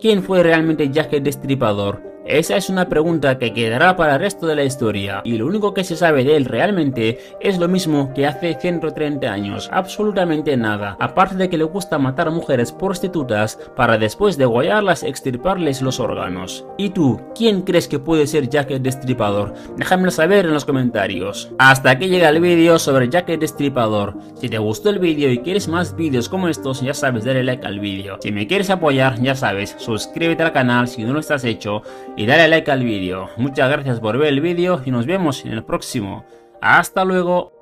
¿Quién 0.00 0.22
fue 0.22 0.44
realmente 0.44 0.90
Jack 0.90 1.12
el 1.14 1.24
Destripador? 1.24 2.07
Esa 2.28 2.56
es 2.56 2.68
una 2.68 2.90
pregunta 2.90 3.38
que 3.38 3.54
quedará 3.54 3.96
para 3.96 4.16
el 4.16 4.20
resto 4.20 4.46
de 4.46 4.54
la 4.54 4.64
historia, 4.64 5.22
y 5.24 5.38
lo 5.38 5.46
único 5.46 5.72
que 5.72 5.82
se 5.82 5.96
sabe 5.96 6.24
de 6.24 6.36
él 6.36 6.44
realmente 6.44 7.18
es 7.40 7.58
lo 7.58 7.68
mismo 7.68 8.12
que 8.12 8.26
hace 8.26 8.54
130 8.54 9.32
años, 9.32 9.70
absolutamente 9.72 10.54
nada, 10.58 10.94
aparte 11.00 11.36
de 11.36 11.48
que 11.48 11.56
le 11.56 11.64
gusta 11.64 11.98
matar 11.98 12.30
mujeres 12.30 12.70
prostitutas 12.70 13.58
para 13.74 13.96
después 13.96 14.36
de 14.36 14.44
degollarlas 14.44 15.04
extirparles 15.04 15.80
los 15.80 16.00
órganos. 16.00 16.66
¿Y 16.76 16.90
tú, 16.90 17.18
quién 17.34 17.62
crees 17.62 17.88
que 17.88 17.98
puede 17.98 18.26
ser 18.26 18.48
Jack 18.48 18.72
el 18.72 18.82
Destripador? 18.82 19.54
Déjamelo 19.78 20.10
saber 20.10 20.44
en 20.44 20.52
los 20.52 20.66
comentarios. 20.66 21.50
Hasta 21.58 21.90
aquí 21.90 22.08
llega 22.08 22.28
el 22.28 22.40
vídeo 22.40 22.78
sobre 22.78 23.08
Jack 23.08 23.30
el 23.30 23.40
Destripador. 23.40 24.14
Si 24.34 24.50
te 24.50 24.58
gustó 24.58 24.90
el 24.90 24.98
vídeo 24.98 25.30
y 25.30 25.38
quieres 25.38 25.68
más 25.68 25.96
vídeos 25.96 26.28
como 26.28 26.48
estos, 26.48 26.82
ya 26.82 26.92
sabes, 26.92 27.24
dale 27.24 27.42
like 27.42 27.66
al 27.66 27.80
vídeo. 27.80 28.18
Si 28.20 28.32
me 28.32 28.46
quieres 28.46 28.68
apoyar, 28.68 29.20
ya 29.20 29.34
sabes, 29.34 29.76
suscríbete 29.78 30.42
al 30.42 30.52
canal 30.52 30.88
si 30.88 31.04
no 31.04 31.14
lo 31.14 31.20
estás 31.20 31.44
hecho 31.44 31.82
y 32.18 32.26
dale 32.26 32.48
like 32.48 32.70
al 32.70 32.82
vídeo. 32.82 33.30
Muchas 33.36 33.70
gracias 33.70 34.00
por 34.00 34.18
ver 34.18 34.28
el 34.28 34.40
vídeo 34.40 34.82
y 34.84 34.90
nos 34.90 35.06
vemos 35.06 35.44
en 35.44 35.52
el 35.52 35.62
próximo. 35.62 36.24
Hasta 36.60 37.04
luego. 37.04 37.57